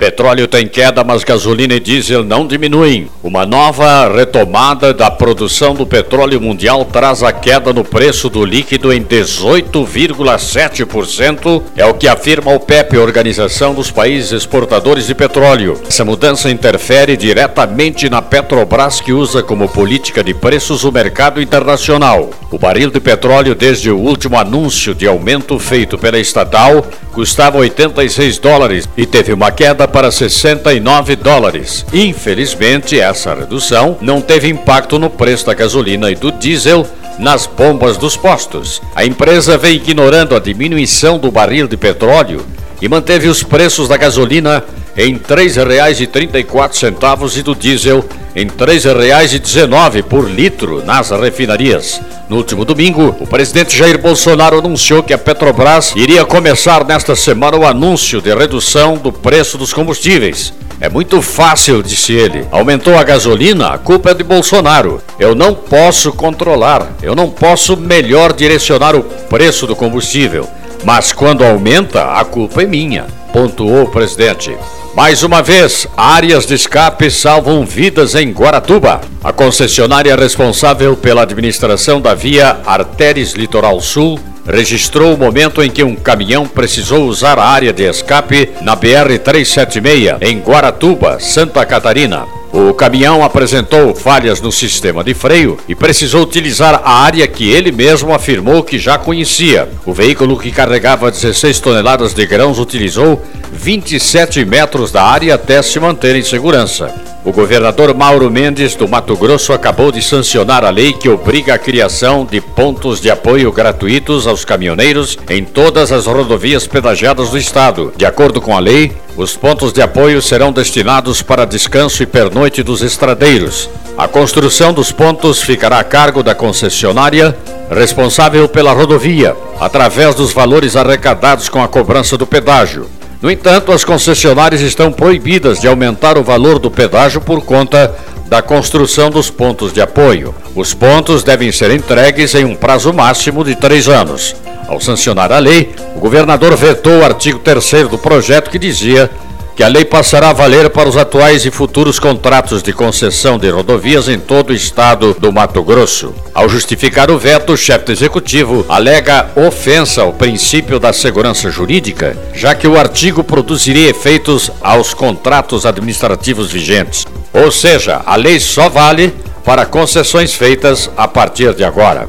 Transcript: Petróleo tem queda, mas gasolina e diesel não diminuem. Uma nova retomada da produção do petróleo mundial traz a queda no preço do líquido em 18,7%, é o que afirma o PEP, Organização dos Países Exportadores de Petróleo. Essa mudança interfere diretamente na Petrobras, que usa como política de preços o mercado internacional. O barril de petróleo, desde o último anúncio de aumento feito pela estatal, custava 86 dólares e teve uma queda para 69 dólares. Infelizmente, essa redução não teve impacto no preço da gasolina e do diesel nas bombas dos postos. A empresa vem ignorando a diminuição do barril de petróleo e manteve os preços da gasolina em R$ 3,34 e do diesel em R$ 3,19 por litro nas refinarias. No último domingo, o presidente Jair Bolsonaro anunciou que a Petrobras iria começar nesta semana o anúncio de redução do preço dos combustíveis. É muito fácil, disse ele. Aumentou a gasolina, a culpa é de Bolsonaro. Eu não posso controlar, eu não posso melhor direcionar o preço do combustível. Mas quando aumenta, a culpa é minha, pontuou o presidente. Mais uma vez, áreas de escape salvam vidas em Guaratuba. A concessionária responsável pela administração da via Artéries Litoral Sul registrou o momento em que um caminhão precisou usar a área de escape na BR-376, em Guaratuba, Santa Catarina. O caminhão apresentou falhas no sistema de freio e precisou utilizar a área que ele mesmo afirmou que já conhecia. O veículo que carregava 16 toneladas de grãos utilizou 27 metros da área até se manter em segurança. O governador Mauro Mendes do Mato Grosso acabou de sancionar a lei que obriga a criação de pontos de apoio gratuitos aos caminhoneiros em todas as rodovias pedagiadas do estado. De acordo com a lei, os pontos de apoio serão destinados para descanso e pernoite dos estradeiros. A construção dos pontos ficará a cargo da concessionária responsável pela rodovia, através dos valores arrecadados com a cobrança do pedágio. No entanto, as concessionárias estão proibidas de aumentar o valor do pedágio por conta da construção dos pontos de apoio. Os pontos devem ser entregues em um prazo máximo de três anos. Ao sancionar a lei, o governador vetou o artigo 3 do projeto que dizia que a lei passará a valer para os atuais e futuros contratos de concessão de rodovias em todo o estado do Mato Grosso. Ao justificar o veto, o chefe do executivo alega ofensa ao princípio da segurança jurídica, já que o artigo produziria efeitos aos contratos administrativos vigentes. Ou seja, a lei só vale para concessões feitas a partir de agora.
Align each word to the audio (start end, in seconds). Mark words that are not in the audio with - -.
Petróleo 0.00 0.48
tem 0.48 0.66
queda, 0.66 1.04
mas 1.04 1.22
gasolina 1.22 1.74
e 1.74 1.80
diesel 1.80 2.24
não 2.24 2.46
diminuem. 2.46 3.10
Uma 3.22 3.44
nova 3.44 4.08
retomada 4.08 4.94
da 4.94 5.10
produção 5.10 5.74
do 5.74 5.84
petróleo 5.84 6.40
mundial 6.40 6.86
traz 6.86 7.22
a 7.22 7.30
queda 7.30 7.70
no 7.70 7.84
preço 7.84 8.30
do 8.30 8.42
líquido 8.42 8.94
em 8.94 9.02
18,7%, 9.02 11.62
é 11.76 11.84
o 11.84 11.92
que 11.92 12.08
afirma 12.08 12.54
o 12.54 12.58
PEP, 12.58 12.96
Organização 12.96 13.74
dos 13.74 13.90
Países 13.90 14.32
Exportadores 14.32 15.06
de 15.06 15.14
Petróleo. 15.14 15.78
Essa 15.86 16.02
mudança 16.02 16.50
interfere 16.50 17.14
diretamente 17.14 18.08
na 18.08 18.22
Petrobras, 18.22 19.02
que 19.02 19.12
usa 19.12 19.42
como 19.42 19.68
política 19.68 20.24
de 20.24 20.32
preços 20.32 20.82
o 20.82 20.90
mercado 20.90 21.42
internacional. 21.42 22.30
O 22.50 22.58
barril 22.58 22.90
de 22.90 23.00
petróleo, 23.00 23.54
desde 23.54 23.90
o 23.90 23.98
último 23.98 24.38
anúncio 24.38 24.94
de 24.94 25.06
aumento 25.06 25.58
feito 25.58 25.98
pela 25.98 26.18
estatal, 26.18 26.86
custava 27.12 27.58
86 27.58 28.38
dólares 28.38 28.88
e 28.96 29.04
teve 29.04 29.32
uma 29.32 29.50
queda 29.50 29.86
para 29.86 30.10
69 30.10 31.16
dólares. 31.16 31.84
Infelizmente, 31.92 32.98
essa 32.98 33.34
redução 33.34 33.98
não 34.00 34.20
teve 34.20 34.48
impacto 34.48 34.98
no 34.98 35.10
preço 35.10 35.46
da 35.46 35.54
gasolina 35.54 36.10
e 36.10 36.14
do 36.14 36.32
diesel 36.32 36.86
nas 37.18 37.46
bombas 37.46 37.96
dos 37.96 38.16
postos. 38.16 38.80
A 38.94 39.04
empresa 39.04 39.58
vem 39.58 39.76
ignorando 39.76 40.34
a 40.34 40.40
diminuição 40.40 41.18
do 41.18 41.30
barril 41.30 41.68
de 41.68 41.76
petróleo 41.76 42.44
e 42.80 42.88
manteve 42.88 43.28
os 43.28 43.42
preços 43.42 43.88
da 43.88 43.96
gasolina 43.96 44.64
em 44.96 45.14
R$ 45.14 45.20
3,34 45.28 47.36
e 47.36 47.42
do 47.42 47.54
diesel 47.54 48.04
em 48.34 48.46
R$ 48.46 48.52
3,19 48.56 50.02
por 50.02 50.30
litro 50.30 50.84
nas 50.84 51.10
refinarias. 51.10 52.00
No 52.28 52.36
último 52.36 52.64
domingo, 52.64 53.16
o 53.18 53.26
presidente 53.26 53.76
Jair 53.76 53.98
Bolsonaro 53.98 54.58
anunciou 54.58 55.02
que 55.02 55.12
a 55.12 55.18
Petrobras 55.18 55.92
iria 55.96 56.24
começar 56.24 56.84
nesta 56.84 57.16
semana 57.16 57.56
o 57.56 57.66
anúncio 57.66 58.20
de 58.20 58.32
redução 58.34 58.96
do 58.96 59.12
preço 59.12 59.58
dos 59.58 59.72
combustíveis. 59.72 60.52
É 60.80 60.88
muito 60.88 61.20
fácil, 61.20 61.82
disse 61.82 62.12
ele. 62.12 62.46
Aumentou 62.50 62.96
a 62.96 63.02
gasolina, 63.02 63.68
a 63.68 63.78
culpa 63.78 64.12
é 64.12 64.14
de 64.14 64.24
Bolsonaro. 64.24 65.02
Eu 65.18 65.34
não 65.34 65.54
posso 65.54 66.12
controlar, 66.12 66.92
eu 67.02 67.14
não 67.14 67.28
posso 67.28 67.76
melhor 67.76 68.32
direcionar 68.32 68.96
o 68.96 69.02
preço 69.02 69.66
do 69.66 69.76
combustível. 69.76 70.48
Mas 70.84 71.12
quando 71.12 71.44
aumenta, 71.44 72.12
a 72.14 72.24
culpa 72.24 72.62
é 72.62 72.66
minha, 72.66 73.06
pontuou 73.32 73.84
o 73.84 73.90
presidente. 73.90 74.56
Mais 74.94 75.22
uma 75.22 75.40
vez, 75.40 75.86
áreas 75.96 76.46
de 76.46 76.54
escape 76.54 77.10
salvam 77.10 77.64
vidas 77.64 78.14
em 78.14 78.32
Guaratuba. 78.32 79.00
A 79.22 79.32
concessionária 79.32 80.16
responsável 80.16 80.96
pela 80.96 81.22
administração 81.22 82.00
da 82.00 82.12
via 82.12 82.58
Artéries 82.66 83.32
Litoral 83.32 83.80
Sul 83.80 84.18
registrou 84.44 85.14
o 85.14 85.18
momento 85.18 85.62
em 85.62 85.70
que 85.70 85.84
um 85.84 85.94
caminhão 85.94 86.46
precisou 86.46 87.04
usar 87.04 87.38
a 87.38 87.44
área 87.44 87.72
de 87.72 87.84
escape 87.84 88.50
na 88.62 88.76
BR-376, 88.76 90.18
em 90.22 90.40
Guaratuba, 90.40 91.20
Santa 91.20 91.64
Catarina. 91.64 92.39
O 92.52 92.74
caminhão 92.74 93.22
apresentou 93.22 93.94
falhas 93.94 94.40
no 94.40 94.50
sistema 94.50 95.04
de 95.04 95.14
freio 95.14 95.56
e 95.68 95.74
precisou 95.74 96.22
utilizar 96.22 96.82
a 96.84 97.02
área 97.02 97.26
que 97.26 97.48
ele 97.48 97.70
mesmo 97.70 98.12
afirmou 98.12 98.64
que 98.64 98.78
já 98.78 98.98
conhecia. 98.98 99.68
O 99.86 99.92
veículo 99.92 100.38
que 100.38 100.50
carregava 100.50 101.10
16 101.10 101.60
toneladas 101.60 102.12
de 102.12 102.26
grãos 102.26 102.58
utilizou 102.58 103.22
27 103.52 104.44
metros 104.44 104.90
da 104.90 105.04
área 105.04 105.36
até 105.36 105.62
se 105.62 105.78
manter 105.78 106.16
em 106.16 106.22
segurança. 106.22 107.09
O 107.22 107.32
governador 107.32 107.94
Mauro 107.94 108.30
Mendes 108.30 108.74
do 108.74 108.88
Mato 108.88 109.14
Grosso 109.14 109.52
acabou 109.52 109.92
de 109.92 110.00
sancionar 110.00 110.64
a 110.64 110.70
lei 110.70 110.94
que 110.94 111.06
obriga 111.06 111.52
a 111.52 111.58
criação 111.58 112.24
de 112.24 112.40
pontos 112.40 112.98
de 112.98 113.10
apoio 113.10 113.52
gratuitos 113.52 114.26
aos 114.26 114.42
caminhoneiros 114.42 115.18
em 115.28 115.44
todas 115.44 115.92
as 115.92 116.06
rodovias 116.06 116.66
pedagiadas 116.66 117.28
do 117.28 117.36
estado. 117.36 117.92
De 117.94 118.06
acordo 118.06 118.40
com 118.40 118.56
a 118.56 118.58
lei, 118.58 118.90
os 119.18 119.36
pontos 119.36 119.70
de 119.70 119.82
apoio 119.82 120.22
serão 120.22 120.50
destinados 120.50 121.20
para 121.20 121.44
descanso 121.44 122.02
e 122.02 122.06
pernoite 122.06 122.62
dos 122.62 122.80
estradeiros. 122.80 123.68
A 123.98 124.08
construção 124.08 124.72
dos 124.72 124.90
pontos 124.90 125.42
ficará 125.42 125.78
a 125.78 125.84
cargo 125.84 126.22
da 126.22 126.34
concessionária 126.34 127.36
responsável 127.70 128.48
pela 128.48 128.72
rodovia, 128.72 129.36
através 129.60 130.14
dos 130.14 130.32
valores 130.32 130.74
arrecadados 130.74 131.50
com 131.50 131.62
a 131.62 131.68
cobrança 131.68 132.16
do 132.16 132.26
pedágio. 132.26 132.88
No 133.22 133.30
entanto, 133.30 133.70
as 133.70 133.84
concessionárias 133.84 134.62
estão 134.62 134.90
proibidas 134.90 135.60
de 135.60 135.68
aumentar 135.68 136.16
o 136.16 136.24
valor 136.24 136.58
do 136.58 136.70
pedágio 136.70 137.20
por 137.20 137.42
conta 137.44 137.94
da 138.26 138.40
construção 138.40 139.10
dos 139.10 139.28
pontos 139.28 139.72
de 139.72 139.80
apoio. 139.80 140.34
Os 140.54 140.72
pontos 140.72 141.22
devem 141.22 141.52
ser 141.52 141.70
entregues 141.70 142.34
em 142.34 142.44
um 142.44 142.54
prazo 142.54 142.94
máximo 142.94 143.44
de 143.44 143.54
três 143.54 143.88
anos. 143.88 144.34
Ao 144.66 144.80
sancionar 144.80 145.32
a 145.32 145.38
lei, 145.38 145.74
o 145.96 146.00
governador 146.00 146.56
vetou 146.56 147.00
o 147.00 147.04
artigo 147.04 147.40
3 147.40 147.88
do 147.88 147.98
projeto 147.98 148.50
que 148.50 148.58
dizia 148.58 149.10
que 149.56 149.62
a 149.62 149.68
lei 149.68 149.84
passará 149.84 150.30
a 150.30 150.32
valer 150.32 150.70
para 150.70 150.88
os 150.88 150.96
atuais 150.96 151.44
e 151.44 151.50
futuros 151.50 151.98
contratos 151.98 152.62
de 152.62 152.72
concessão 152.72 153.38
de 153.38 153.50
rodovias 153.50 154.08
em 154.08 154.18
todo 154.18 154.50
o 154.50 154.54
estado 154.54 155.14
do 155.18 155.32
Mato 155.32 155.62
Grosso. 155.62 156.14
Ao 156.34 156.48
justificar 156.48 157.10
o 157.10 157.18
veto, 157.18 157.52
o 157.52 157.56
chefe 157.56 157.86
do 157.86 157.92
executivo 157.92 158.64
alega 158.68 159.30
ofensa 159.36 160.02
ao 160.02 160.12
princípio 160.12 160.78
da 160.78 160.92
segurança 160.92 161.50
jurídica, 161.50 162.16
já 162.34 162.54
que 162.54 162.68
o 162.68 162.78
artigo 162.78 163.22
produziria 163.22 163.90
efeitos 163.90 164.50
aos 164.60 164.94
contratos 164.94 165.66
administrativos 165.66 166.50
vigentes. 166.50 167.06
Ou 167.32 167.50
seja, 167.50 168.02
a 168.04 168.16
lei 168.16 168.40
só 168.40 168.68
vale 168.68 169.14
para 169.44 169.66
concessões 169.66 170.34
feitas 170.34 170.90
a 170.96 171.08
partir 171.08 171.54
de 171.54 171.64
agora. 171.64 172.08